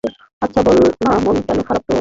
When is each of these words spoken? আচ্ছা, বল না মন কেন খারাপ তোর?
আচ্ছা, 0.41 0.59
বল 0.65 0.77
না 1.05 1.11
মন 1.17 1.35
কেন 1.47 1.59
খারাপ 1.61 1.81
তোর? 1.81 1.89